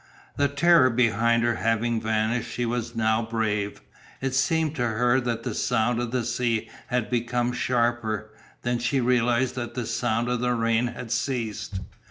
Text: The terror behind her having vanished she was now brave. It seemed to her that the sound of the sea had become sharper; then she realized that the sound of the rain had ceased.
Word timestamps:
The 0.35 0.47
terror 0.47 0.89
behind 0.89 1.43
her 1.43 1.57
having 1.57 2.01
vanished 2.01 2.51
she 2.51 2.65
was 2.65 2.95
now 2.95 3.21
brave. 3.21 3.81
It 4.19 4.33
seemed 4.33 4.75
to 4.77 4.87
her 4.87 5.19
that 5.21 5.43
the 5.43 5.53
sound 5.53 5.99
of 5.99 6.09
the 6.09 6.25
sea 6.25 6.71
had 6.87 7.07
become 7.07 7.53
sharper; 7.53 8.31
then 8.63 8.79
she 8.79 8.99
realized 8.99 9.53
that 9.57 9.75
the 9.75 9.85
sound 9.85 10.27
of 10.27 10.39
the 10.39 10.55
rain 10.55 10.87
had 10.87 11.11
ceased. 11.11 11.81